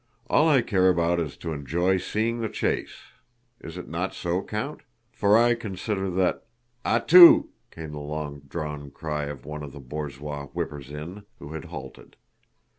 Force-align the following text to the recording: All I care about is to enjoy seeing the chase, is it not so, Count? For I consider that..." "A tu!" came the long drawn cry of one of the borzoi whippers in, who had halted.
All 0.31 0.49
I 0.49 0.63
care 0.63 0.89
about 0.89 1.19
is 1.19 1.37
to 1.37 1.53
enjoy 1.53 1.97
seeing 1.99 2.39
the 2.41 2.49
chase, 2.49 3.03
is 3.59 3.77
it 3.77 3.87
not 3.87 4.15
so, 4.15 4.41
Count? 4.41 4.81
For 5.11 5.37
I 5.37 5.53
consider 5.53 6.09
that..." 6.09 6.47
"A 6.83 6.99
tu!" 7.01 7.51
came 7.69 7.91
the 7.91 7.99
long 7.99 8.39
drawn 8.47 8.89
cry 8.89 9.25
of 9.25 9.45
one 9.45 9.61
of 9.61 9.73
the 9.73 9.79
borzoi 9.79 10.47
whippers 10.53 10.89
in, 10.89 11.25
who 11.37 11.53
had 11.53 11.65
halted. 11.65 12.15